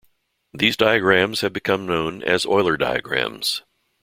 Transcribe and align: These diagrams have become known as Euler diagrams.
These 0.51 0.77
diagrams 0.77 1.41
have 1.41 1.53
become 1.53 1.85
known 1.85 2.23
as 2.23 2.43
Euler 2.43 2.75
diagrams. 2.75 3.61